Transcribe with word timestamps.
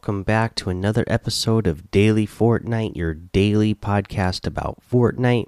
welcome 0.00 0.22
back 0.22 0.54
to 0.54 0.70
another 0.70 1.04
episode 1.08 1.66
of 1.66 1.90
Daily 1.90 2.26
Fortnite, 2.26 2.96
your 2.96 3.12
daily 3.12 3.74
podcast 3.74 4.46
about 4.46 4.80
Fortnite. 4.90 5.46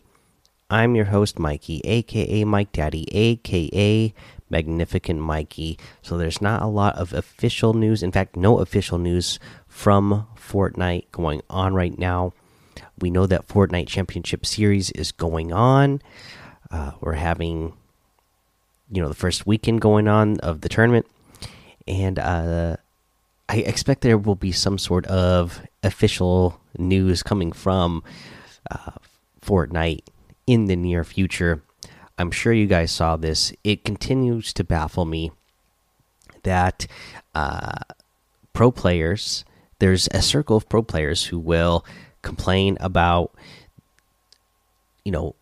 I'm 0.68 0.94
your 0.94 1.06
host, 1.06 1.38
Mikey, 1.38 1.80
aka 1.84 2.44
Mike 2.44 2.70
Daddy, 2.70 3.08
aka 3.16 4.12
Magnificent 4.50 5.20
Mikey. 5.20 5.78
So 6.02 6.18
there's 6.18 6.42
not 6.42 6.60
a 6.60 6.66
lot 6.66 6.96
of 6.96 7.14
official 7.14 7.72
news, 7.72 8.02
in 8.02 8.12
fact, 8.12 8.36
no 8.36 8.58
official 8.58 8.98
news 8.98 9.38
from 9.66 10.26
Fortnite 10.36 11.10
going 11.12 11.40
on 11.48 11.72
right 11.72 11.98
now. 11.98 12.34
We 13.00 13.10
know 13.10 13.24
that 13.24 13.48
Fortnite 13.48 13.88
Championship 13.88 14.44
Series 14.44 14.90
is 14.90 15.12
going 15.12 15.50
on. 15.54 16.02
Uh, 16.70 16.90
we're 17.00 17.14
having, 17.14 17.72
you 18.90 19.00
know, 19.00 19.08
the 19.08 19.14
first 19.14 19.46
weekend 19.46 19.80
going 19.80 20.08
on 20.08 20.40
of 20.40 20.60
the 20.60 20.68
tournament, 20.68 21.06
and 21.88 22.18
uh, 22.18 22.76
I 23.52 23.56
expect 23.56 24.00
there 24.00 24.16
will 24.16 24.34
be 24.34 24.50
some 24.50 24.78
sort 24.78 25.04
of 25.08 25.60
official 25.82 26.58
news 26.78 27.22
coming 27.22 27.52
from 27.52 28.02
uh, 28.70 28.92
Fortnite 29.44 30.04
in 30.46 30.64
the 30.64 30.76
near 30.76 31.04
future. 31.04 31.62
I'm 32.16 32.30
sure 32.30 32.54
you 32.54 32.66
guys 32.66 32.90
saw 32.90 33.16
this. 33.16 33.52
It 33.62 33.84
continues 33.84 34.54
to 34.54 34.64
baffle 34.64 35.04
me 35.04 35.32
that 36.44 36.86
uh, 37.34 37.80
pro 38.54 38.70
players, 38.70 39.44
there's 39.80 40.08
a 40.12 40.22
circle 40.22 40.56
of 40.56 40.66
pro 40.70 40.82
players 40.82 41.26
who 41.26 41.38
will 41.38 41.84
complain 42.22 42.78
about, 42.80 43.34
you 45.04 45.12
know, 45.12 45.34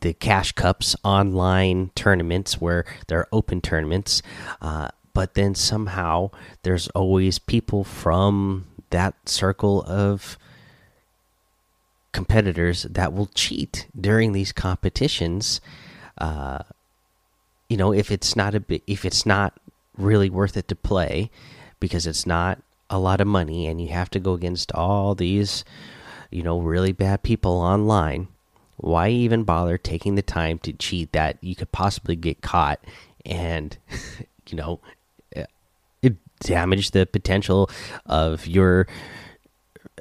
the 0.00 0.12
cash 0.12 0.50
cups 0.50 0.96
online 1.04 1.92
tournaments 1.94 2.60
where 2.60 2.84
there 3.06 3.20
are 3.20 3.28
open 3.30 3.60
tournaments 3.60 4.22
uh, 4.60 4.88
but 5.16 5.32
then 5.32 5.54
somehow 5.54 6.30
there's 6.62 6.88
always 6.88 7.38
people 7.38 7.84
from 7.84 8.66
that 8.90 9.14
circle 9.26 9.82
of 9.84 10.36
competitors 12.12 12.82
that 12.82 13.14
will 13.14 13.30
cheat 13.34 13.86
during 13.98 14.32
these 14.32 14.52
competitions. 14.52 15.62
Uh, 16.18 16.58
you 17.70 17.78
know 17.78 17.94
if 17.94 18.10
it's 18.10 18.36
not 18.36 18.54
a 18.54 18.62
if 18.86 19.06
it's 19.06 19.24
not 19.24 19.58
really 19.96 20.28
worth 20.28 20.54
it 20.54 20.68
to 20.68 20.76
play 20.76 21.30
because 21.80 22.06
it's 22.06 22.26
not 22.26 22.58
a 22.90 22.98
lot 22.98 23.22
of 23.22 23.26
money 23.26 23.66
and 23.66 23.80
you 23.80 23.88
have 23.88 24.10
to 24.10 24.20
go 24.20 24.34
against 24.34 24.70
all 24.72 25.14
these 25.14 25.64
you 26.30 26.42
know 26.42 26.60
really 26.60 26.92
bad 26.92 27.22
people 27.22 27.52
online 27.52 28.28
why 28.76 29.08
even 29.08 29.44
bother 29.44 29.78
taking 29.78 30.14
the 30.14 30.22
time 30.22 30.58
to 30.58 30.74
cheat 30.74 31.10
that 31.12 31.38
you 31.40 31.56
could 31.56 31.72
possibly 31.72 32.14
get 32.14 32.42
caught 32.42 32.78
and 33.24 33.78
you 34.48 34.56
know 34.56 34.78
damage 36.40 36.90
the 36.90 37.06
potential 37.06 37.70
of 38.04 38.46
your 38.46 38.86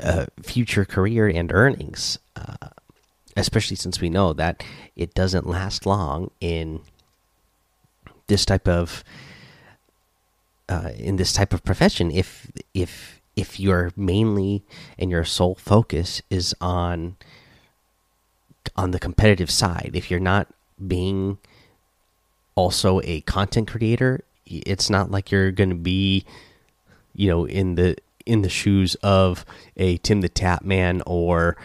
uh, 0.01 0.25
future 0.41 0.85
career 0.85 1.27
and 1.27 1.51
earnings, 1.51 2.19
uh, 2.35 2.69
especially 3.37 3.77
since 3.77 4.01
we 4.01 4.09
know 4.09 4.33
that 4.33 4.63
it 4.95 5.13
doesn't 5.13 5.47
last 5.47 5.85
long 5.85 6.31
in 6.39 6.81
this 8.27 8.45
type 8.45 8.67
of 8.67 9.03
uh, 10.67 10.89
in 10.97 11.17
this 11.17 11.31
type 11.31 11.53
of 11.53 11.63
profession. 11.63 12.11
If 12.11 12.51
if 12.73 13.21
if 13.35 13.59
your 13.59 13.91
mainly 13.95 14.63
and 14.97 15.11
your 15.11 15.23
sole 15.23 15.55
focus 15.55 16.21
is 16.29 16.55
on 16.59 17.17
on 18.75 18.91
the 18.91 18.99
competitive 18.99 19.51
side, 19.51 19.91
if 19.93 20.09
you're 20.09 20.19
not 20.19 20.47
being 20.85 21.37
also 22.55 22.99
a 23.03 23.21
content 23.21 23.67
creator 23.69 24.23
it's 24.45 24.89
not 24.89 25.11
like 25.11 25.31
you're 25.31 25.51
going 25.51 25.69
to 25.69 25.75
be 25.75 26.25
you 27.13 27.29
know 27.29 27.45
in 27.45 27.75
the 27.75 27.95
in 28.25 28.41
the 28.41 28.49
shoes 28.49 28.95
of 28.95 29.45
a 29.77 29.97
Tim 29.97 30.21
the 30.21 30.29
Tatman 30.29 31.01
or 31.05 31.57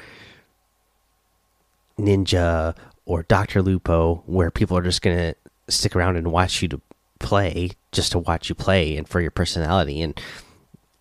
Ninja 1.99 2.75
or 3.05 3.23
Dr. 3.25 3.63
Lupo 3.63 4.23
where 4.27 4.51
people 4.51 4.77
are 4.77 4.83
just 4.83 5.03
going 5.03 5.17
to 5.17 5.35
stick 5.69 5.95
around 5.95 6.17
and 6.17 6.33
watch 6.33 6.63
you 6.63 6.69
to 6.69 6.81
play 7.19 7.71
just 7.93 8.13
to 8.13 8.19
watch 8.19 8.49
you 8.49 8.55
play 8.55 8.97
and 8.97 9.09
for 9.09 9.21
your 9.21 9.31
personality 9.31 10.01
and 10.01 10.19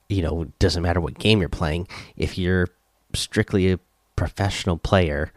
you 0.10 0.22
know 0.22 0.42
it 0.44 0.60
doesn't 0.60 0.84
matter 0.84 1.00
what 1.00 1.18
game 1.18 1.40
you're 1.40 1.50
playing 1.50 1.88
if 2.18 2.38
you're 2.38 2.68
strictly 3.14 3.72
a 3.72 3.80
professional 4.16 4.78
player 4.78 5.32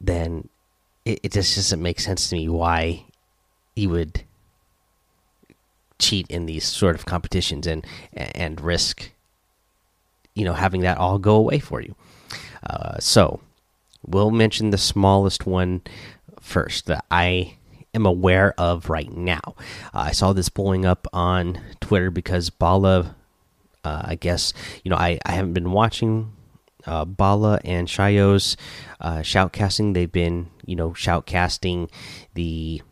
then 0.00 0.48
it, 1.06 1.20
it 1.22 1.32
just 1.32 1.54
doesn't 1.54 1.80
make 1.80 1.98
sense 1.98 2.28
to 2.28 2.36
me 2.36 2.48
why 2.48 3.02
you 3.74 3.88
would 3.88 4.25
cheat 5.98 6.26
in 6.28 6.46
these 6.46 6.64
sort 6.64 6.94
of 6.94 7.04
competitions 7.04 7.66
and 7.66 7.84
and 8.12 8.60
risk 8.60 9.10
you 10.34 10.44
know 10.44 10.52
having 10.52 10.82
that 10.82 10.98
all 10.98 11.18
go 11.18 11.36
away 11.36 11.58
for 11.58 11.80
you 11.80 11.94
uh, 12.68 12.98
so 12.98 13.40
we'll 14.06 14.30
mention 14.30 14.70
the 14.70 14.78
smallest 14.78 15.46
one 15.46 15.82
first 16.40 16.86
that 16.86 17.04
i 17.10 17.54
am 17.94 18.04
aware 18.04 18.52
of 18.58 18.90
right 18.90 19.12
now 19.12 19.54
uh, 19.94 20.00
i 20.00 20.10
saw 20.12 20.32
this 20.32 20.48
blowing 20.48 20.84
up 20.84 21.06
on 21.12 21.58
twitter 21.80 22.10
because 22.10 22.50
bala 22.50 23.16
uh, 23.84 24.02
i 24.04 24.14
guess 24.14 24.52
you 24.84 24.90
know 24.90 24.96
i, 24.96 25.18
I 25.24 25.32
haven't 25.32 25.54
been 25.54 25.72
watching 25.72 26.32
uh, 26.86 27.04
Bala 27.04 27.58
and 27.64 27.88
Shayo's 27.88 28.56
uh, 29.00 29.18
shoutcasting. 29.18 29.94
They've 29.94 30.10
been, 30.10 30.48
you 30.64 30.76
know, 30.76 30.90
shoutcasting 30.90 31.90
the 32.34 32.82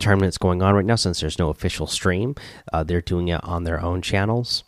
tournaments 0.00 0.38
going 0.38 0.62
on 0.62 0.74
right 0.74 0.84
now 0.84 0.96
since 0.96 1.20
there's 1.20 1.38
no 1.38 1.50
official 1.50 1.86
stream. 1.86 2.34
Uh, 2.72 2.82
they're 2.82 3.00
doing 3.00 3.28
it 3.28 3.42
on 3.44 3.64
their 3.64 3.80
own 3.80 4.02
channels. 4.02 4.64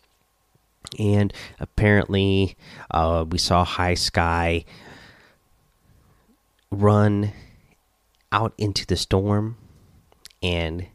And 0.99 1.33
apparently, 1.59 2.55
uh, 2.91 3.25
we 3.27 3.37
saw 3.37 3.63
High 3.63 3.95
Sky 3.95 4.65
run 6.71 7.31
out 8.31 8.53
into 8.57 8.85
the 8.85 8.95
storm 8.95 9.57
and 10.41 10.87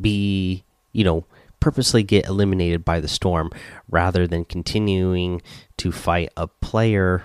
be, 0.00 0.64
you 0.92 1.04
know, 1.04 1.24
purposely 1.58 2.02
get 2.02 2.26
eliminated 2.26 2.84
by 2.84 3.00
the 3.00 3.08
storm 3.08 3.50
rather 3.90 4.26
than 4.26 4.44
continuing 4.44 5.42
to 5.76 5.92
fight 5.92 6.30
a 6.36 6.46
player 6.46 7.24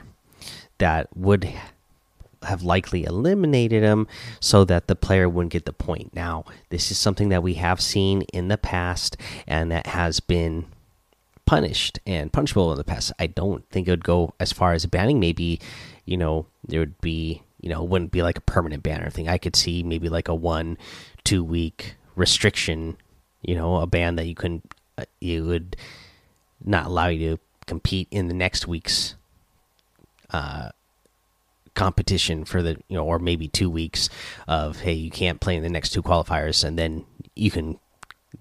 that 0.78 1.16
would 1.16 1.52
have 2.45 2.63
likely 2.63 3.03
eliminated 3.03 3.83
him 3.83 4.07
so 4.39 4.63
that 4.66 4.88
the 4.88 4.95
player 4.95 5.28
wouldn't 5.28 5.53
get 5.53 5.66
the 5.66 5.73
point. 5.73 6.16
Now, 6.16 6.45
this 6.69 6.91
is 6.91 6.97
something 6.97 7.29
that 7.29 7.44
we 7.44 7.56
have 7.56 7.81
seen 7.81 8.23
in 8.33 8.47
the 8.47 8.57
past 8.57 9.17
and 9.47 9.72
that 9.72 9.88
has 9.88 10.19
been 10.19 10.66
punished 11.45 12.00
and 12.05 12.34
punishable 12.34 12.72
in 12.72 12.78
the 12.78 12.84
past. 12.84 13.11
I 13.19 13.28
don't 13.28 13.67
think 13.69 13.88
it 13.88 13.91
would 13.91 14.03
go 14.03 14.34
as 14.39 14.51
far 14.51 14.73
as 14.73 14.85
banning. 14.85 15.19
Maybe, 15.19 15.59
you 16.05 16.17
know, 16.17 16.47
there 16.67 16.79
would 16.79 17.00
be, 17.01 17.44
you 17.61 17.69
know, 17.69 17.84
it 17.84 17.89
wouldn't 17.89 18.11
be 18.11 18.22
like 18.22 18.38
a 18.38 18.41
permanent 18.41 18.84
ban 18.84 19.03
or 19.03 19.09
thing. 19.09 19.29
I 19.29 19.38
could 19.38 19.55
see 19.55 19.84
maybe 19.84 20.09
like 20.09 20.28
a 20.28 20.35
one, 20.35 20.78
two 21.23 21.44
week 21.44 21.95
restriction, 22.16 22.97
you 23.41 23.55
know, 23.55 23.78
a 23.78 23.88
ban 23.88 24.16
that 24.16 24.25
you 24.25 24.35
couldn't, 24.35 24.73
uh, 24.97 25.05
you 25.19 25.45
would 25.45 25.75
not 26.63 26.88
allow 26.88 27.07
you 27.07 27.35
to 27.35 27.41
compete 27.67 28.07
in 28.11 28.28
the 28.28 28.34
next 28.34 28.67
week's 28.67 29.16
uh, 30.31 30.69
competition 31.75 32.46
for 32.46 32.61
the 32.61 32.78
you 32.88 32.96
know 32.96 33.05
or 33.05 33.20
maybe 33.20 33.47
two 33.47 33.70
weeks 33.70 34.09
of 34.47 34.79
hey 34.82 34.94
you 34.94 35.11
can't 35.11 35.41
play 35.41 35.55
in 35.55 35.64
the 35.64 35.70
next 35.70 35.90
two 35.90 36.02
qualifiers 36.02 36.64
and 36.64 36.79
then 36.79 37.05
you 37.35 37.52
can 37.52 37.79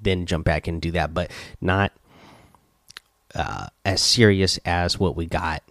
then 0.00 0.26
jump 0.26 0.44
back 0.44 0.66
and 0.66 0.80
do 0.80 0.90
that 0.90 1.12
but 1.12 1.30
not 1.60 1.92
uh, 3.34 3.66
as 3.84 4.00
serious 4.00 4.58
as 4.64 4.98
what 4.98 5.16
we 5.16 5.26
got 5.26 5.62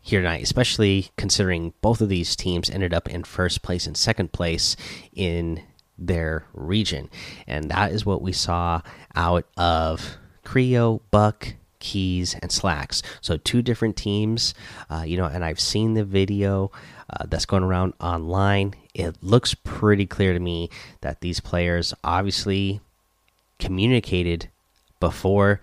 here 0.00 0.20
tonight 0.20 0.42
especially 0.42 1.10
considering 1.16 1.72
both 1.80 2.00
of 2.00 2.08
these 2.08 2.36
teams 2.36 2.70
ended 2.70 2.94
up 2.94 3.08
in 3.08 3.24
first 3.24 3.62
place 3.62 3.86
and 3.86 3.96
second 3.96 4.32
place 4.32 4.76
in 5.12 5.62
their 5.98 6.46
region. 6.52 7.10
And 7.46 7.70
that 7.70 7.92
is 7.92 8.06
what 8.06 8.22
we 8.22 8.32
saw 8.32 8.82
out 9.14 9.46
of 9.56 10.16
Kreo, 10.44 11.00
Buck, 11.10 11.54
keys 11.84 12.34
and 12.42 12.50
Slackes. 12.50 13.02
So 13.20 13.36
two 13.36 13.62
different 13.62 13.96
teams 13.96 14.54
uh, 14.90 15.04
you 15.06 15.16
know 15.16 15.26
and 15.26 15.44
i've 15.44 15.60
seen 15.60 15.94
the 15.94 16.04
video 16.04 16.70
uh, 17.10 17.26
that's 17.28 17.46
going 17.46 17.62
around 17.62 17.94
online. 18.00 18.74
It 18.94 19.16
looks 19.22 19.54
pretty 19.54 20.06
clear 20.06 20.32
to 20.32 20.40
me 20.40 20.70
that 21.00 21.20
these 21.20 21.40
players 21.40 21.94
obviously 22.02 22.80
communicated 23.58 24.48
before 25.00 25.60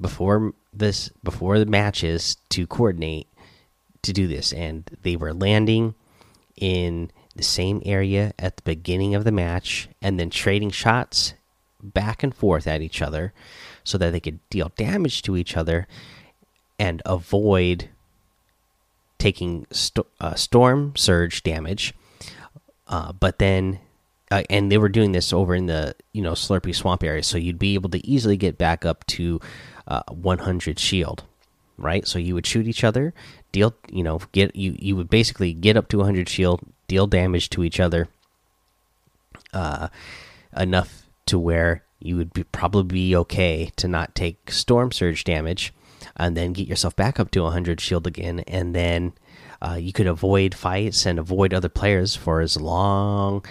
before 0.00 0.52
this 0.72 1.08
before 1.22 1.58
the 1.58 1.66
matches 1.66 2.36
to 2.50 2.66
coordinate 2.66 3.26
to 4.02 4.12
do 4.12 4.26
this. 4.26 4.52
And 4.52 4.88
they 5.02 5.16
were 5.16 5.34
landing 5.34 5.94
in 6.56 7.10
the 7.34 7.42
same 7.42 7.82
area 7.84 8.32
at 8.38 8.56
the 8.56 8.62
beginning 8.62 9.14
of 9.14 9.24
the 9.24 9.32
match 9.32 9.88
and 10.00 10.20
then 10.20 10.30
trading 10.30 10.70
shots 10.70 11.34
back 11.92 12.22
and 12.22 12.34
forth 12.34 12.66
at 12.66 12.80
each 12.80 13.02
other 13.02 13.32
so 13.82 13.98
that 13.98 14.10
they 14.12 14.20
could 14.20 14.40
deal 14.48 14.72
damage 14.76 15.22
to 15.22 15.36
each 15.36 15.56
other 15.56 15.86
and 16.78 17.02
avoid 17.04 17.88
taking 19.18 19.66
st 19.70 20.06
uh, 20.20 20.34
storm 20.34 20.92
surge 20.96 21.42
damage. 21.42 21.94
Uh, 22.86 23.12
but 23.12 23.38
then 23.38 23.78
uh, 24.30 24.42
and 24.50 24.70
they 24.72 24.78
were 24.78 24.88
doing 24.88 25.12
this 25.12 25.32
over 25.32 25.54
in 25.54 25.66
the 25.66 25.94
you 26.12 26.22
know 26.22 26.32
Slurpy 26.32 26.74
Swamp 26.74 27.04
area, 27.04 27.22
so 27.22 27.38
you'd 27.38 27.58
be 27.58 27.74
able 27.74 27.90
to 27.90 28.04
easily 28.06 28.36
get 28.36 28.58
back 28.58 28.84
up 28.84 29.06
to 29.06 29.40
uh, 29.86 30.02
100 30.08 30.78
shield, 30.78 31.24
right? 31.76 32.06
So 32.06 32.18
you 32.18 32.34
would 32.34 32.46
shoot 32.46 32.66
each 32.66 32.84
other, 32.84 33.14
deal 33.52 33.74
you 33.90 34.02
know 34.02 34.20
get 34.32 34.56
you 34.56 34.76
you 34.78 34.96
would 34.96 35.10
basically 35.10 35.52
get 35.52 35.76
up 35.76 35.88
to 35.88 35.98
100 35.98 36.28
shield, 36.28 36.60
deal 36.88 37.06
damage 37.06 37.50
to 37.50 37.62
each 37.62 37.78
other, 37.78 38.08
uh, 39.52 39.88
enough 40.56 41.03
to 41.26 41.38
where 41.38 41.84
you 41.98 42.16
would 42.16 42.32
be, 42.32 42.44
probably 42.44 43.08
be 43.08 43.16
okay 43.16 43.70
to 43.76 43.88
not 43.88 44.14
take 44.14 44.50
storm 44.50 44.92
surge 44.92 45.24
damage, 45.24 45.72
and 46.16 46.36
then 46.36 46.52
get 46.52 46.68
yourself 46.68 46.94
back 46.94 47.18
up 47.18 47.30
to 47.32 47.42
100 47.42 47.80
shield 47.80 48.06
again, 48.06 48.40
and 48.40 48.74
then 48.74 49.12
uh, 49.62 49.76
you 49.80 49.92
could 49.92 50.06
avoid 50.06 50.54
fights 50.54 51.06
and 51.06 51.18
avoid 51.18 51.54
other 51.54 51.68
players 51.68 52.14
for 52.14 52.40
as 52.40 52.56
long 52.56 53.44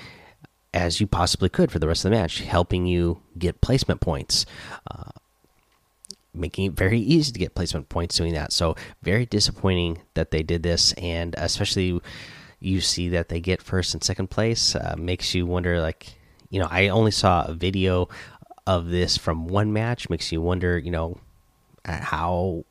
as 0.74 1.00
you 1.00 1.08
possibly 1.08 1.50
could 1.50 1.72
for 1.72 1.80
the 1.80 1.88
rest 1.88 2.06
of 2.06 2.12
the 2.12 2.18
match, 2.18 2.40
helping 2.42 2.86
you 2.86 3.22
get 3.38 3.62
placement 3.62 4.02
points. 4.02 4.46
Uh, 4.90 5.12
making 6.34 6.66
it 6.66 6.74
very 6.74 7.00
easy 7.00 7.32
to 7.32 7.40
get 7.40 7.54
placement 7.54 7.90
points 7.90 8.18
doing 8.18 8.34
that. 8.34 8.52
So, 8.52 8.76
very 9.04 9.26
disappointing 9.26 10.02
that 10.16 10.32
they 10.32 10.42
did 10.42 10.64
this, 10.64 10.94
and 10.94 11.36
especially 11.38 12.02
you 12.60 12.82
see 12.82 13.10
that 13.10 13.30
they 13.30 13.40
get 13.40 13.62
first 13.62 13.94
and 13.94 14.04
second 14.04 14.30
place, 14.30 14.76
uh, 14.76 14.96
makes 14.98 15.36
you 15.36 15.46
wonder 15.46 15.80
like, 15.80 16.16
you 16.54 16.60
know, 16.60 16.68
I 16.70 16.90
only 16.90 17.12
saw 17.12 17.46
a 17.46 17.54
video 17.54 18.10
of 18.68 18.90
this 18.90 19.18
from 19.18 19.48
one 19.48 19.74
match, 19.74 20.10
makes 20.10 20.32
you 20.32 20.40
wonder, 20.40 20.78
you 20.78 20.92
know, 20.92 21.18
how 21.84 22.64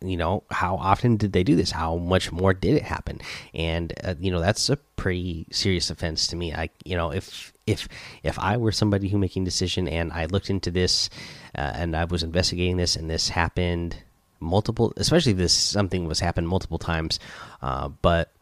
you 0.00 0.16
know 0.16 0.44
how 0.50 0.76
often 0.76 1.16
did 1.16 1.32
they 1.32 1.42
do 1.42 1.56
this? 1.56 1.72
How 1.72 1.96
much 1.96 2.30
more 2.30 2.54
did 2.54 2.74
it 2.76 2.82
happen? 2.82 3.20
And 3.52 3.92
uh, 4.04 4.14
you 4.20 4.30
know 4.30 4.40
that's 4.40 4.70
a 4.70 4.76
pretty 4.96 5.46
serious 5.50 5.90
offense 5.90 6.28
to 6.28 6.36
me. 6.36 6.54
I 6.54 6.70
you 6.84 6.96
know 6.96 7.10
if 7.10 7.52
if 7.66 7.88
if 8.22 8.38
i 8.38 8.56
were 8.56 8.72
somebody 8.72 9.08
who 9.08 9.18
making 9.18 9.44
decision 9.44 9.86
and 9.86 10.12
i 10.12 10.24
looked 10.26 10.50
into 10.50 10.70
this 10.70 11.08
uh, 11.56 11.72
and 11.74 11.96
i 11.96 12.04
was 12.04 12.22
investigating 12.22 12.76
this 12.76 12.96
and 12.96 13.08
this 13.08 13.28
happened 13.28 13.96
multiple 14.40 14.92
especially 14.96 15.32
this 15.32 15.52
something 15.52 16.08
was 16.08 16.18
happened 16.18 16.48
multiple 16.48 16.78
times 16.78 17.20
uh, 17.62 17.88
but 17.88 18.32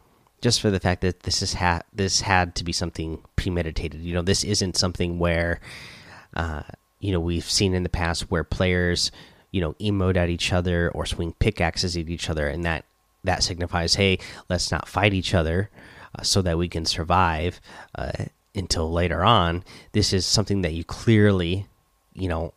just 0.40 0.60
for 0.60 0.70
the 0.70 0.80
fact 0.80 1.02
that 1.02 1.20
this 1.20 1.42
is 1.42 1.54
had 1.54 1.82
this 1.92 2.22
had 2.22 2.54
to 2.56 2.64
be 2.64 2.72
something 2.72 3.22
premeditated. 3.36 4.00
You 4.00 4.14
know 4.14 4.22
this 4.22 4.44
isn't 4.44 4.76
something 4.76 5.18
where 5.18 5.60
uh, 6.34 6.62
you 6.98 7.12
know 7.12 7.20
we've 7.20 7.44
seen 7.44 7.74
in 7.74 7.82
the 7.82 7.88
past 7.88 8.30
where 8.30 8.44
players 8.44 9.10
you 9.50 9.60
know 9.60 9.74
emote 9.74 10.16
at 10.16 10.30
each 10.30 10.52
other 10.52 10.90
or 10.90 11.06
swing 11.06 11.34
pickaxes 11.38 11.96
at 11.96 12.08
each 12.08 12.30
other 12.30 12.46
and 12.48 12.64
that 12.64 12.84
that 13.24 13.42
signifies 13.42 13.96
hey 13.96 14.18
let's 14.48 14.70
not 14.70 14.88
fight 14.88 15.12
each 15.12 15.34
other 15.34 15.68
uh, 16.18 16.22
so 16.22 16.40
that 16.42 16.56
we 16.56 16.68
can 16.68 16.84
survive 16.84 17.60
uh, 17.94 18.12
until 18.54 18.90
later 18.90 19.22
on. 19.22 19.62
This 19.92 20.12
is 20.12 20.26
something 20.26 20.62
that 20.62 20.72
you 20.72 20.84
clearly 20.84 21.66
you 22.14 22.28
know 22.28 22.52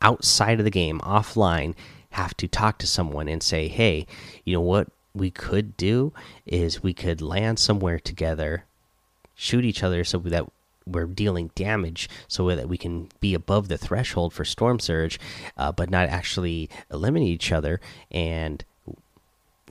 outside 0.00 0.58
of 0.58 0.64
the 0.64 0.70
game 0.70 1.00
offline 1.00 1.74
have 2.10 2.36
to 2.36 2.46
talk 2.46 2.78
to 2.78 2.86
someone 2.86 3.26
and 3.26 3.42
say 3.42 3.66
hey 3.66 4.06
you 4.44 4.52
know 4.52 4.60
what 4.60 4.88
we 5.14 5.30
could 5.30 5.76
do 5.76 6.12
is 6.46 6.82
we 6.82 6.92
could 6.92 7.22
land 7.22 7.58
somewhere 7.58 7.98
together 7.98 8.64
shoot 9.34 9.64
each 9.64 9.82
other 9.82 10.04
so 10.04 10.18
that 10.18 10.46
we're 10.86 11.06
dealing 11.06 11.50
damage 11.54 12.08
so 12.28 12.54
that 12.54 12.68
we 12.68 12.76
can 12.76 13.08
be 13.20 13.34
above 13.34 13.68
the 13.68 13.78
threshold 13.78 14.32
for 14.32 14.44
storm 14.44 14.78
surge 14.78 15.18
uh, 15.56 15.72
but 15.72 15.90
not 15.90 16.08
actually 16.08 16.68
eliminate 16.90 17.28
each 17.28 17.52
other 17.52 17.80
and 18.10 18.64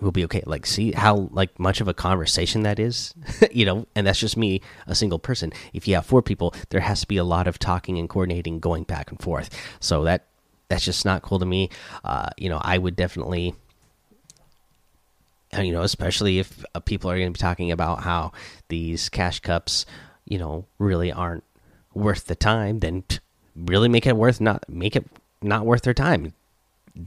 we'll 0.02 0.12
be 0.12 0.26
okay. 0.26 0.44
Like 0.46 0.66
see 0.66 0.92
how 0.92 1.30
like 1.32 1.60
much 1.60 1.82
of 1.82 1.88
a 1.88 1.94
conversation 1.94 2.64
that 2.64 2.80
is 2.80 3.14
you 3.52 3.66
know 3.66 3.88
and 3.96 4.06
that's 4.08 4.20
just 4.20 4.38
me 4.38 4.62
a 4.88 4.96
single 4.96 5.20
person. 5.20 5.52
If 5.72 5.88
you 5.88 5.96
have 5.96 6.06
four 6.06 6.22
people 6.22 6.54
there 6.70 6.82
has 6.82 7.02
to 7.02 7.08
be 7.08 7.18
a 7.18 7.24
lot 7.24 7.48
of 7.48 7.60
talking 7.60 7.98
and 7.98 8.10
coordinating 8.10 8.60
going 8.60 8.84
back 8.84 9.12
and 9.12 9.22
forth. 9.22 9.50
So 9.80 10.04
that 10.04 10.26
that's 10.68 10.86
just 10.86 11.06
not 11.06 11.22
cool 11.22 11.40
to 11.40 11.46
me. 11.46 11.70
Uh, 12.04 12.30
you 12.38 12.50
know 12.50 12.60
i 12.62 12.78
would 12.78 12.96
definitely 12.96 13.56
you 15.60 15.72
know 15.72 15.82
especially 15.84 16.40
if 16.40 16.64
uh, 16.76 16.80
people 16.80 17.10
are 17.10 17.18
going 17.18 17.32
to 17.32 17.38
be 17.38 17.42
talking 17.42 17.72
about 17.72 18.02
how 18.02 18.32
these 18.70 19.10
cash 19.10 19.40
cups 19.40 19.86
you 20.26 20.38
know 20.38 20.66
really 20.80 21.12
aren't 21.12 21.44
worth 21.94 22.26
the 22.26 22.36
time 22.36 22.80
then 22.80 23.04
really 23.56 23.88
make 23.88 24.06
it 24.08 24.16
worth 24.16 24.42
not 24.42 24.68
make 24.68 24.96
it 24.96 25.06
not 25.44 25.66
worth 25.66 25.84
their 25.84 25.94
time. 25.94 26.34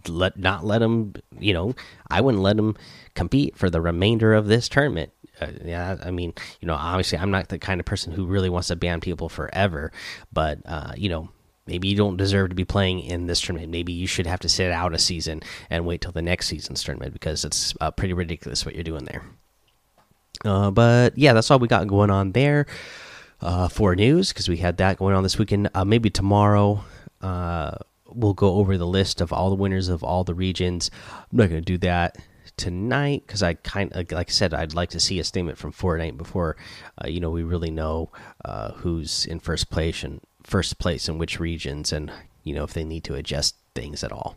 Let 0.09 0.37
not 0.37 0.65
let 0.65 0.81
them 0.81 1.15
you 1.39 1.53
know 1.53 1.73
i 2.11 2.21
wouldn't 2.21 2.43
let 2.43 2.57
them 2.57 2.77
compete 3.15 3.57
for 3.57 3.71
the 3.71 3.81
remainder 3.81 4.35
of 4.35 4.47
this 4.47 4.69
tournament. 4.69 5.13
Uh, 5.41 5.53
yeah 5.65 5.97
i 6.03 6.11
mean 6.11 6.33
you 6.61 6.67
know 6.67 6.75
obviously 6.75 7.19
i'm 7.19 7.31
not 7.31 7.51
the 7.51 7.59
kind 7.59 7.79
of 7.79 7.85
person 7.85 8.11
who 8.11 8.25
really 8.25 8.49
wants 8.49 8.69
to 8.69 8.75
ban 8.75 9.01
people 9.01 9.29
forever 9.29 9.93
but 10.33 10.59
uh, 10.65 10.93
you 10.97 11.11
know 11.11 11.29
maybe 11.67 11.89
you 11.89 11.97
don't 11.97 12.17
deserve 12.17 12.49
to 12.49 12.55
be 12.55 12.65
playing 12.65 13.01
in 13.01 13.27
this 13.27 13.41
tournament 13.41 13.71
maybe 13.71 13.93
you 13.93 14.07
should 14.07 14.27
have 14.27 14.41
to 14.41 14.49
sit 14.49 14.71
out 14.71 14.95
a 14.95 14.99
season 14.99 15.43
and 15.71 15.87
wait 15.87 16.01
till 16.01 16.13
the 16.13 16.23
next 16.23 16.47
season's 16.47 16.83
tournament 16.83 17.13
because 17.13 17.45
it's 17.45 17.75
uh, 17.81 17.91
pretty 17.91 18.15
ridiculous 18.15 18.65
what 18.65 18.75
you're 18.75 18.85
doing 18.85 19.05
there 19.05 19.23
uh, 20.45 20.71
but 20.71 21.17
yeah 21.17 21.33
that's 21.33 21.51
all 21.51 21.59
we 21.59 21.69
got 21.69 21.87
going 21.87 22.11
on 22.11 22.33
there 22.33 22.67
uh, 23.41 23.69
for 23.69 23.95
news 23.95 24.31
because 24.33 24.49
we 24.49 24.57
had 24.59 24.77
that 24.79 24.97
going 24.99 25.15
on 25.15 25.23
this 25.23 25.39
weekend. 25.39 25.69
Uh, 25.75 25.85
maybe 25.85 26.11
tomorrow 26.11 26.83
uh, 27.23 27.73
we'll 28.07 28.35
go 28.35 28.55
over 28.55 28.77
the 28.77 28.87
list 28.87 29.21
of 29.21 29.33
all 29.33 29.51
the 29.51 29.57
winners 29.57 29.89
of 29.89 30.03
all 30.03 30.25
the 30.25 30.35
regions. 30.35 30.91
I'm 31.15 31.39
not 31.39 31.49
going 31.49 31.63
to 31.63 31.65
do 31.65 31.79
that 31.79 32.17
tonight 32.57 33.25
because 33.27 33.43
I 33.43 33.55
kind 33.55 33.93
of 33.93 34.11
like 34.13 34.31
I 34.31 34.33
said 34.33 34.55
I'd 34.55 34.73
like 34.73 34.91
to 34.91 35.01
see 35.01 35.19
a 35.21 35.25
statement 35.25 35.59
from 35.59 35.73
Fortnite 35.73 36.17
before 36.17 36.57
uh, 37.05 37.07
you 37.07 37.21
know 37.21 37.31
we 37.31 37.43
really 37.43 37.71
know 37.71 38.11
who's 38.77 39.27
in 39.27 39.41
first 39.41 39.69
place 39.69 40.03
and 40.03 40.21
first 40.47 40.79
place 40.79 41.09
in 41.09 41.19
which 41.19 41.41
regions 41.41 41.93
and 41.93 42.13
you 42.45 42.55
know 42.55 42.65
if 42.65 42.73
they 42.73 42.85
need 42.85 43.05
to 43.05 43.15
adjust 43.15 43.57
things 43.75 44.05
at 44.05 44.13
all. 44.13 44.37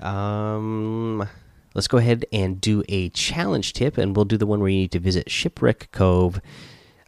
Um, 0.00 1.26
let's 1.74 1.88
go 1.88 1.98
ahead 1.98 2.26
and 2.32 2.60
do 2.60 2.82
a 2.88 3.08
challenge 3.10 3.72
tip, 3.72 3.96
and 3.96 4.14
we'll 4.14 4.26
do 4.26 4.36
the 4.36 4.46
one 4.46 4.60
where 4.60 4.68
you 4.68 4.80
need 4.80 4.92
to 4.92 4.98
visit 4.98 5.30
Shipwreck 5.30 5.90
Cove 5.92 6.40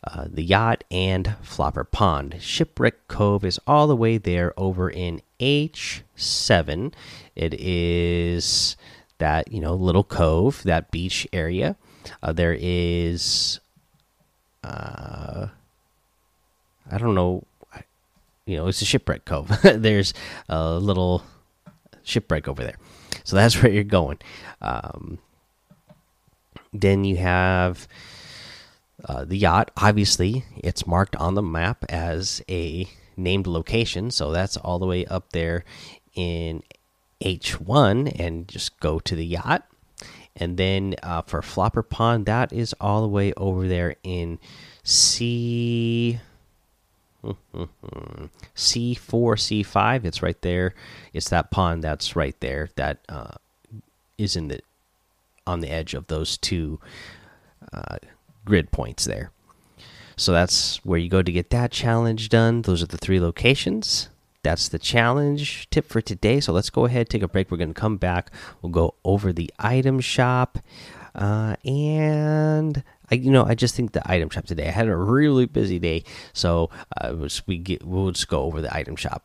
uh, 0.04 0.26
the 0.30 0.42
yacht 0.42 0.84
and 0.90 1.34
Flopper 1.42 1.84
Pond. 1.84 2.36
Shipwreck 2.40 3.08
Cove 3.08 3.44
is 3.44 3.58
all 3.66 3.86
the 3.86 3.96
way 3.96 4.16
there 4.16 4.54
over 4.56 4.88
in 4.88 5.20
H7. 5.40 6.92
It 7.34 7.54
is 7.54 8.76
that, 9.18 9.52
you 9.52 9.60
know, 9.60 9.74
little 9.74 10.04
cove, 10.04 10.62
that 10.62 10.90
beach 10.90 11.26
area. 11.32 11.76
Uh, 12.22 12.32
there 12.32 12.56
is, 12.58 13.60
uh, 14.62 15.48
I 16.90 16.98
don't 16.98 17.14
know, 17.14 17.42
you 18.48 18.56
know, 18.56 18.66
it's 18.66 18.82
a 18.82 18.86
shipwreck 18.86 19.24
cove. 19.24 19.50
There's 19.62 20.14
a 20.48 20.78
little 20.78 21.22
shipwreck 22.02 22.48
over 22.48 22.64
there. 22.64 22.76
So 23.24 23.36
that's 23.36 23.62
where 23.62 23.70
you're 23.70 23.84
going. 23.84 24.18
Um, 24.60 25.18
then 26.72 27.04
you 27.04 27.16
have 27.16 27.86
uh, 29.04 29.24
the 29.24 29.36
yacht, 29.36 29.70
obviously, 29.76 30.44
it's 30.56 30.86
marked 30.86 31.14
on 31.16 31.34
the 31.34 31.42
map 31.42 31.84
as 31.88 32.42
a 32.48 32.88
named 33.16 33.46
location, 33.46 34.10
so 34.10 34.32
that's 34.32 34.56
all 34.56 34.78
the 34.78 34.86
way 34.86 35.04
up 35.06 35.32
there 35.32 35.64
in 36.14 36.62
H1, 37.20 38.18
and 38.18 38.48
just 38.48 38.80
go 38.80 38.98
to 39.00 39.14
the 39.14 39.26
yacht. 39.26 39.68
And 40.36 40.56
then 40.56 40.94
uh, 41.02 41.22
for 41.22 41.42
Flopper 41.42 41.82
Pond, 41.82 42.26
that 42.26 42.52
is 42.52 42.74
all 42.80 43.02
the 43.02 43.08
way 43.08 43.32
over 43.36 43.66
there 43.66 43.96
in 44.04 44.38
C. 44.84 46.20
C4, 47.24 47.66
C5. 48.56 50.04
It's 50.04 50.22
right 50.22 50.40
there. 50.42 50.74
It's 51.12 51.28
that 51.30 51.50
pond 51.50 51.82
that's 51.82 52.14
right 52.16 52.38
there. 52.40 52.70
That 52.76 52.98
uh, 53.08 53.34
is 54.16 54.36
in 54.36 54.48
the 54.48 54.60
on 55.46 55.60
the 55.60 55.70
edge 55.70 55.94
of 55.94 56.06
those 56.08 56.36
two 56.36 56.78
uh, 57.72 57.96
grid 58.44 58.70
points 58.70 59.04
there. 59.04 59.30
So 60.16 60.32
that's 60.32 60.84
where 60.84 60.98
you 60.98 61.08
go 61.08 61.22
to 61.22 61.32
get 61.32 61.50
that 61.50 61.70
challenge 61.70 62.28
done. 62.28 62.62
Those 62.62 62.82
are 62.82 62.86
the 62.86 62.98
three 62.98 63.20
locations. 63.20 64.08
That's 64.42 64.68
the 64.68 64.78
challenge 64.78 65.68
tip 65.70 65.86
for 65.86 66.00
today. 66.00 66.40
So 66.40 66.52
let's 66.52 66.70
go 66.70 66.84
ahead, 66.84 67.08
take 67.08 67.22
a 67.22 67.28
break. 67.28 67.50
We're 67.50 67.58
going 67.58 67.74
to 67.74 67.80
come 67.80 67.96
back. 67.96 68.30
We'll 68.62 68.72
go 68.72 68.94
over 69.04 69.32
the 69.32 69.52
item 69.58 70.00
shop. 70.00 70.58
Uh, 71.14 71.56
and 71.64 72.84
I, 73.10 73.16
you 73.16 73.30
know, 73.30 73.44
I 73.44 73.54
just 73.54 73.74
think 73.74 73.92
the 73.92 74.10
item 74.10 74.30
shop 74.30 74.46
today. 74.46 74.68
I 74.68 74.70
had 74.70 74.88
a 74.88 74.96
really 74.96 75.46
busy 75.46 75.78
day, 75.78 76.04
so 76.32 76.70
uh, 77.00 77.28
we 77.46 77.58
get 77.58 77.84
we'll 77.84 78.12
just 78.12 78.28
go 78.28 78.42
over 78.42 78.60
the 78.60 78.74
item 78.74 78.94
shop. 78.94 79.24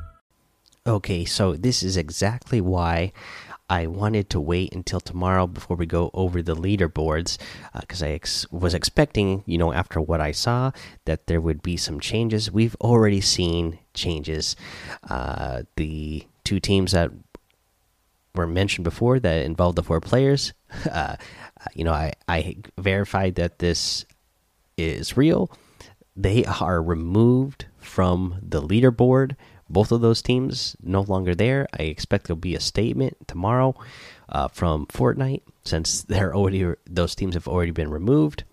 Okay, 0.85 1.25
so 1.25 1.53
this 1.53 1.83
is 1.83 1.95
exactly 1.95 2.59
why 2.59 3.11
I 3.69 3.85
wanted 3.85 4.31
to 4.31 4.39
wait 4.39 4.73
until 4.73 4.99
tomorrow 4.99 5.45
before 5.45 5.77
we 5.77 5.85
go 5.85 6.09
over 6.15 6.41
the 6.41 6.55
leaderboards 6.55 7.37
because 7.79 8.01
uh, 8.01 8.07
I 8.07 8.09
ex 8.09 8.51
was 8.51 8.73
expecting, 8.73 9.43
you 9.45 9.59
know, 9.59 9.73
after 9.73 10.01
what 10.01 10.21
I 10.21 10.31
saw, 10.31 10.71
that 11.05 11.27
there 11.27 11.39
would 11.39 11.61
be 11.61 11.77
some 11.77 11.99
changes. 11.99 12.51
We've 12.51 12.75
already 12.81 13.21
seen 13.21 13.77
changes. 13.93 14.55
Uh, 15.07 15.63
the 15.75 16.25
two 16.43 16.59
teams 16.59 16.93
that 16.93 17.11
were 18.33 18.47
mentioned 18.47 18.83
before 18.83 19.19
that 19.19 19.45
involved 19.45 19.75
the 19.75 19.83
four 19.83 20.01
players, 20.01 20.51
uh, 20.91 21.15
you 21.75 21.83
know, 21.83 21.93
I, 21.93 22.13
I 22.27 22.57
verified 22.79 23.35
that 23.35 23.59
this 23.59 24.03
is 24.77 25.15
real. 25.15 25.51
They 26.15 26.43
are 26.43 26.81
removed 26.81 27.65
from 27.77 28.39
the 28.41 28.63
leaderboard 28.63 29.35
both 29.71 29.91
of 29.91 30.01
those 30.01 30.21
teams 30.21 30.75
no 30.81 31.01
longer 31.01 31.35
there. 31.35 31.67
I 31.77 31.83
expect 31.83 32.27
there'll 32.27 32.39
be 32.39 32.55
a 32.55 32.59
statement 32.59 33.27
tomorrow 33.27 33.75
uh, 34.29 34.47
from 34.47 34.85
Fortnite 34.87 35.41
since 35.63 36.03
they're 36.03 36.35
already 36.35 36.73
those 36.85 37.15
teams 37.15 37.33
have 37.33 37.47
already 37.47 37.71
been 37.71 37.91
removed. 37.91 38.43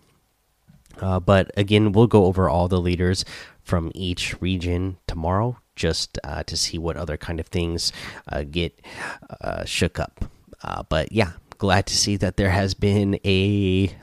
Uh, 1.01 1.21
but 1.21 1.51
again, 1.57 1.93
we'll 1.93 2.07
go 2.07 2.25
over 2.25 2.49
all 2.49 2.69
the 2.69 2.81
leaders 2.81 3.25
from 3.63 3.93
each 3.95 4.41
region 4.41 4.97
tomorrow 5.07 5.57
just 5.77 6.19
uh, 6.25 6.43
to 6.43 6.57
see 6.57 6.77
what 6.77 6.97
other 6.97 7.17
kind 7.17 7.39
of 7.39 7.47
things 7.47 7.93
uh, 8.33 8.43
get 8.43 8.81
uh, 9.41 9.65
shook 9.65 9.99
up. 9.99 10.25
Uh, 10.63 10.83
but 10.89 11.13
yeah, 11.13 11.33
glad 11.59 11.87
to 11.87 11.97
see 11.97 12.17
that 12.17 12.37
there 12.37 12.51
has 12.51 12.75
been 12.75 13.21
a 13.25 13.95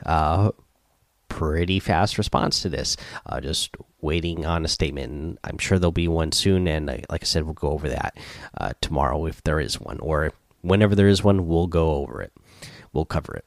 pretty 1.28 1.78
fast 1.80 2.18
response 2.18 2.62
to 2.62 2.68
this. 2.68 2.96
Uh, 3.26 3.40
just 3.40 3.76
waiting 4.00 4.46
on 4.46 4.64
a 4.64 4.68
statement. 4.68 5.12
And 5.12 5.38
I'm 5.44 5.58
sure 5.58 5.78
there'll 5.78 5.92
be 5.92 6.08
one 6.08 6.32
soon. 6.32 6.68
And 6.68 6.88
uh, 6.88 6.98
like 7.10 7.22
I 7.22 7.26
said, 7.26 7.44
we'll 7.44 7.54
go 7.54 7.70
over 7.70 7.88
that 7.88 8.16
uh, 8.58 8.72
tomorrow 8.80 9.26
if 9.26 9.42
there 9.44 9.60
is 9.60 9.80
one, 9.80 9.98
or 10.00 10.32
whenever 10.62 10.94
there 10.94 11.08
is 11.08 11.24
one, 11.24 11.46
we'll 11.46 11.66
go 11.66 11.92
over 11.92 12.22
it. 12.22 12.32
We'll 12.92 13.04
cover 13.04 13.34
it. 13.34 13.44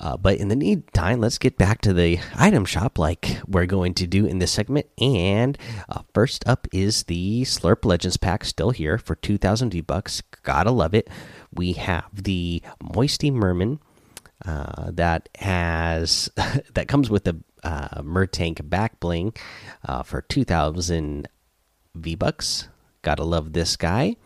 Uh, 0.00 0.16
but 0.16 0.38
in 0.38 0.48
the 0.48 0.56
meantime, 0.56 1.20
let's 1.20 1.38
get 1.38 1.58
back 1.58 1.80
to 1.80 1.92
the 1.92 2.20
item 2.36 2.64
shop 2.64 2.98
like 2.98 3.40
we're 3.46 3.66
going 3.66 3.94
to 3.94 4.06
do 4.06 4.26
in 4.26 4.38
this 4.38 4.52
segment. 4.52 4.86
And 4.98 5.58
uh, 5.88 6.02
first 6.14 6.46
up 6.46 6.68
is 6.72 7.04
the 7.04 7.42
Slurp 7.42 7.84
Legends 7.84 8.16
pack, 8.16 8.44
still 8.44 8.70
here 8.70 8.96
for 8.96 9.16
2,000 9.16 9.70
V 9.70 9.80
bucks. 9.80 10.22
Gotta 10.42 10.70
love 10.70 10.94
it. 10.94 11.10
We 11.52 11.72
have 11.72 12.06
the 12.12 12.62
Moisty 12.80 13.32
Merman 13.32 13.80
uh, 14.44 14.90
that 14.92 15.28
has 15.38 16.30
that 16.74 16.88
comes 16.88 17.10
with 17.10 17.24
the 17.24 17.40
uh, 17.62 18.02
Mertank 18.02 18.68
back 18.68 19.00
bling 19.00 19.34
uh, 19.86 20.02
for 20.02 20.22
2,000 20.22 21.28
V 21.94 22.14
bucks. 22.14 22.68
Gotta 23.02 23.24
love 23.24 23.52
this 23.52 23.76
guy. 23.76 24.16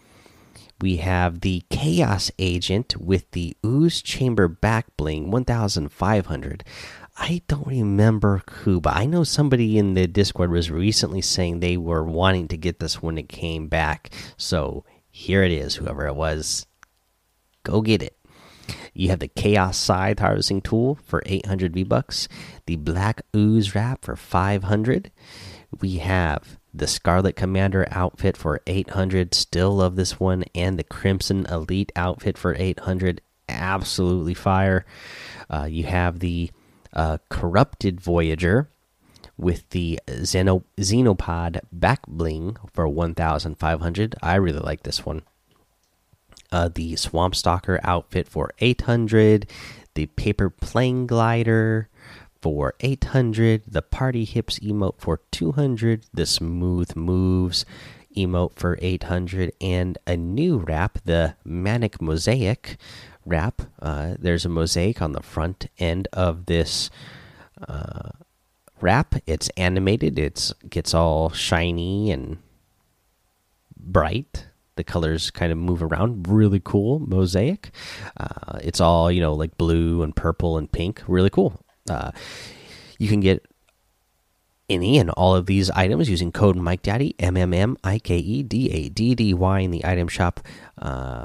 We 0.80 0.96
have 0.96 1.40
the 1.40 1.62
Chaos 1.70 2.32
Agent 2.40 2.96
with 2.96 3.30
the 3.30 3.56
Ooze 3.64 4.02
Chamber 4.02 4.48
back 4.48 4.86
bling 4.96 5.30
1,500. 5.30 6.64
I 7.16 7.42
don't 7.46 7.66
remember 7.66 8.42
who, 8.50 8.80
but 8.80 8.96
I 8.96 9.04
know 9.06 9.22
somebody 9.22 9.78
in 9.78 9.94
the 9.94 10.06
Discord 10.08 10.50
was 10.50 10.70
recently 10.70 11.20
saying 11.20 11.60
they 11.60 11.76
were 11.76 12.02
wanting 12.02 12.48
to 12.48 12.56
get 12.56 12.80
this 12.80 13.00
when 13.02 13.16
it 13.16 13.28
came 13.28 13.68
back. 13.68 14.10
So 14.36 14.84
here 15.08 15.42
it 15.44 15.52
is, 15.52 15.76
whoever 15.76 16.06
it 16.06 16.16
was. 16.16 16.66
Go 17.62 17.80
get 17.80 18.02
it. 18.02 18.16
You 18.94 19.08
have 19.10 19.20
the 19.20 19.28
Chaos 19.28 19.76
Scythe 19.76 20.18
harvesting 20.18 20.60
tool 20.60 20.98
for 21.04 21.22
800 21.26 21.74
V 21.74 21.84
bucks, 21.84 22.28
the 22.66 22.76
Black 22.76 23.22
Ooze 23.34 23.74
wrap 23.74 24.04
for 24.04 24.16
500. 24.16 25.10
We 25.80 25.96
have 25.98 26.58
the 26.74 26.86
Scarlet 26.86 27.36
Commander 27.36 27.86
outfit 27.90 28.36
for 28.36 28.60
800. 28.66 29.34
Still 29.34 29.76
love 29.76 29.96
this 29.96 30.18
one, 30.18 30.44
and 30.54 30.78
the 30.78 30.84
Crimson 30.84 31.46
Elite 31.46 31.92
outfit 31.96 32.38
for 32.38 32.54
800. 32.58 33.20
Absolutely 33.48 34.34
fire. 34.34 34.84
Uh, 35.50 35.64
you 35.64 35.84
have 35.84 36.18
the 36.18 36.50
uh, 36.92 37.18
Corrupted 37.28 38.00
Voyager 38.00 38.68
with 39.36 39.68
the 39.70 39.98
Xeno 40.06 40.62
Xenopod 40.78 41.60
back 41.72 42.06
bling 42.06 42.56
for 42.72 42.86
1,500. 42.86 44.14
I 44.22 44.34
really 44.36 44.60
like 44.60 44.82
this 44.82 45.04
one 45.04 45.22
uh, 46.52 46.68
the 46.68 46.94
Swamp 46.96 47.34
Stalker 47.34 47.80
outfit 47.82 48.28
for 48.28 48.52
800, 48.60 49.48
the 49.94 50.06
Paper 50.06 50.50
Plane 50.50 51.06
Glider 51.06 51.88
for 52.40 52.74
800, 52.80 53.62
the 53.66 53.82
Party 53.82 54.24
Hips 54.24 54.58
emote 54.60 55.00
for 55.00 55.20
200, 55.30 56.06
the 56.12 56.26
Smooth 56.26 56.94
Moves 56.94 57.64
emote 58.16 58.54
for 58.54 58.78
800, 58.82 59.52
and 59.60 59.96
a 60.06 60.16
new 60.16 60.58
wrap, 60.58 60.98
the 61.04 61.34
Manic 61.44 62.00
Mosaic 62.00 62.76
wrap. 63.24 63.62
Uh, 63.80 64.14
there's 64.18 64.44
a 64.44 64.48
mosaic 64.48 65.00
on 65.00 65.12
the 65.12 65.22
front 65.22 65.68
end 65.78 66.08
of 66.12 66.46
this 66.46 66.90
uh, 67.66 68.10
wrap. 68.80 69.14
It's 69.26 69.48
animated. 69.50 70.18
It's 70.18 70.52
gets 70.68 70.92
all 70.92 71.30
shiny 71.30 72.10
and 72.10 72.38
bright 73.76 74.46
the 74.76 74.84
colors 74.84 75.30
kind 75.30 75.52
of 75.52 75.58
move 75.58 75.82
around 75.82 76.28
really 76.28 76.60
cool 76.60 76.98
mosaic 77.00 77.70
uh, 78.18 78.58
it's 78.62 78.80
all 78.80 79.10
you 79.10 79.20
know 79.20 79.34
like 79.34 79.56
blue 79.56 80.02
and 80.02 80.16
purple 80.16 80.58
and 80.58 80.72
pink 80.72 81.02
really 81.06 81.30
cool 81.30 81.60
uh, 81.90 82.10
you 82.98 83.08
can 83.08 83.20
get 83.20 83.46
any 84.68 84.98
and 84.98 85.10
all 85.10 85.34
of 85.34 85.46
these 85.46 85.70
items 85.70 86.08
using 86.08 86.32
code 86.32 86.56
mike 86.56 86.82
daddy 86.82 87.14
m 87.18 87.36
m 87.36 87.52
m 87.52 87.76
i 87.84 87.98
k 87.98 88.16
e 88.16 88.42
d 88.42 88.70
a 88.70 88.88
d 88.88 89.14
d 89.14 89.34
y 89.34 89.60
in 89.60 89.70
the 89.70 89.84
item 89.84 90.08
shop 90.08 90.40
uh, 90.78 91.24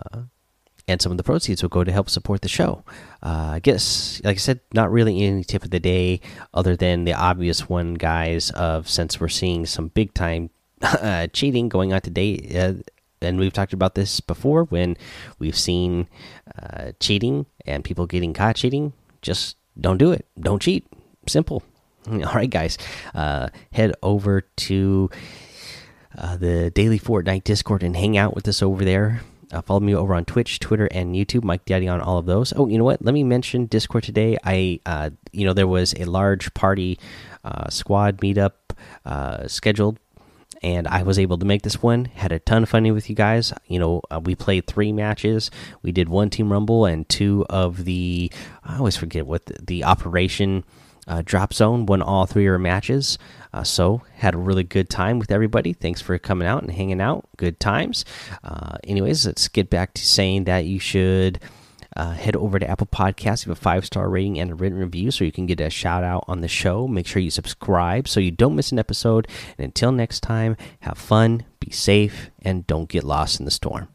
and 0.87 1.01
some 1.01 1.11
of 1.11 1.17
the 1.17 1.23
proceeds 1.23 1.61
will 1.61 1.69
go 1.69 1.83
to 1.83 1.91
help 1.91 2.09
support 2.09 2.41
the 2.41 2.47
show. 2.47 2.83
Uh, 3.21 3.51
I 3.55 3.59
guess, 3.59 4.21
like 4.23 4.37
I 4.37 4.39
said, 4.39 4.61
not 4.73 4.91
really 4.91 5.21
any 5.21 5.43
tip 5.43 5.63
of 5.63 5.69
the 5.69 5.79
day 5.79 6.21
other 6.53 6.75
than 6.75 7.03
the 7.03 7.13
obvious 7.13 7.67
one, 7.67 7.95
guys. 7.95 8.51
Of 8.51 8.89
since 8.89 9.19
we're 9.19 9.27
seeing 9.27 9.65
some 9.65 9.89
big 9.89 10.13
time 10.13 10.49
uh, 10.81 11.27
cheating 11.27 11.67
going 11.67 11.91
on 11.91 12.01
today, 12.01 12.39
uh, 12.57 12.81
and 13.21 13.39
we've 13.39 13.53
talked 13.53 13.73
about 13.73 13.95
this 13.95 14.19
before 14.19 14.63
when 14.65 14.97
we've 15.39 15.57
seen 15.57 16.07
uh, 16.61 16.91
cheating 16.99 17.45
and 17.65 17.83
people 17.83 18.05
getting 18.05 18.33
caught 18.33 18.55
cheating. 18.55 18.93
Just 19.21 19.57
don't 19.79 19.97
do 19.97 20.11
it. 20.11 20.25
Don't 20.39 20.61
cheat. 20.61 20.85
Simple. 21.27 21.63
All 22.11 22.33
right, 22.33 22.49
guys. 22.49 22.77
Uh, 23.13 23.49
head 23.71 23.93
over 24.01 24.41
to 24.41 25.09
uh, 26.17 26.37
the 26.37 26.71
Daily 26.71 26.99
Fortnite 26.99 27.43
Discord 27.43 27.83
and 27.83 27.95
hang 27.95 28.17
out 28.17 28.35
with 28.35 28.47
us 28.47 28.61
over 28.61 28.85
there. 28.85 29.21
Uh, 29.51 29.61
follow 29.61 29.79
me 29.79 29.95
over 29.95 30.13
on 30.13 30.25
Twitch, 30.25 30.59
Twitter, 30.59 30.87
and 30.91 31.15
YouTube. 31.15 31.43
Mike 31.43 31.63
Daddy 31.65 31.87
on 31.87 32.01
all 32.01 32.17
of 32.17 32.25
those. 32.25 32.53
Oh, 32.55 32.67
you 32.67 32.77
know 32.77 32.83
what? 32.83 33.01
Let 33.01 33.13
me 33.13 33.23
mention 33.23 33.65
Discord 33.65 34.03
today. 34.03 34.37
I, 34.43 34.81
uh, 34.85 35.11
you 35.31 35.45
know, 35.45 35.53
there 35.53 35.67
was 35.67 35.93
a 35.97 36.05
large 36.05 36.53
party 36.53 36.99
uh, 37.45 37.69
squad 37.69 38.17
meetup 38.17 38.51
scheduled 39.47 39.99
and 40.61 40.87
I 40.87 41.03
was 41.03 41.19
able 41.19 41.37
to 41.37 41.45
make 41.45 41.61
this 41.61 41.81
one. 41.81 42.05
Had 42.05 42.31
a 42.31 42.39
ton 42.39 42.63
of 42.63 42.69
fun 42.69 42.91
with 42.93 43.09
you 43.09 43.15
guys. 43.15 43.53
You 43.67 43.79
know, 43.79 44.01
uh, 44.09 44.19
we 44.23 44.35
played 44.35 44.67
three 44.67 44.91
matches. 44.91 45.51
We 45.81 45.91
did 45.91 46.09
one 46.09 46.29
team 46.29 46.51
rumble 46.51 46.85
and 46.85 47.07
two 47.09 47.45
of 47.49 47.85
the 47.85 48.31
I 48.63 48.77
always 48.77 48.97
forget 48.97 49.25
what 49.25 49.45
the, 49.45 49.57
the 49.61 49.83
operation 49.83 50.63
uh, 51.07 51.21
drop 51.23 51.53
zone. 51.53 51.85
Won 51.85 52.01
all 52.01 52.25
three 52.25 52.47
of 52.47 52.51
our 52.51 52.59
matches. 52.59 53.17
Uh, 53.53 53.63
so 53.63 54.01
had 54.15 54.35
a 54.35 54.37
really 54.37 54.63
good 54.63 54.89
time 54.89 55.19
with 55.19 55.31
everybody. 55.31 55.73
Thanks 55.73 56.01
for 56.01 56.17
coming 56.17 56.47
out 56.47 56.61
and 56.61 56.71
hanging 56.71 57.01
out. 57.01 57.27
Good 57.37 57.59
times. 57.59 58.03
Uh, 58.43 58.77
anyways, 58.83 59.25
let's 59.25 59.47
get 59.47 59.69
back 59.69 59.93
to 59.93 60.05
saying 60.05 60.43
that 60.45 60.65
you 60.65 60.79
should 60.79 61.39
uh, 61.97 62.11
head 62.11 62.35
over 62.35 62.59
to 62.59 62.69
Apple 62.69 62.87
Podcasts, 62.87 63.45
give 63.45 63.51
a 63.51 63.55
five 63.55 63.85
star 63.85 64.09
rating 64.09 64.39
and 64.39 64.51
a 64.51 64.55
written 64.55 64.77
review 64.77 65.11
so 65.11 65.25
you 65.25 65.31
can 65.31 65.47
get 65.47 65.59
a 65.59 65.69
shout 65.69 66.03
out 66.03 66.23
on 66.27 66.41
the 66.41 66.47
show. 66.47 66.87
Make 66.87 67.07
sure 67.07 67.21
you 67.21 67.31
subscribe 67.31 68.07
so 68.07 68.19
you 68.19 68.31
don't 68.31 68.55
miss 68.55 68.71
an 68.71 68.79
episode. 68.79 69.27
And 69.57 69.65
until 69.65 69.91
next 69.91 70.21
time, 70.21 70.55
have 70.81 70.97
fun, 70.97 71.43
be 71.59 71.71
safe, 71.71 72.29
and 72.41 72.67
don't 72.67 72.87
get 72.87 73.03
lost 73.03 73.39
in 73.39 73.45
the 73.45 73.51
storm. 73.51 73.89